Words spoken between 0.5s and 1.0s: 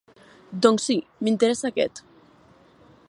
Doncs si,